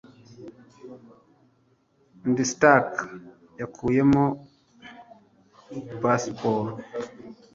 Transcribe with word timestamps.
Ndi 2.29 2.43
Stark 2.51 2.91
Yakuyemo 3.61 4.23
pasiporo 6.01 6.71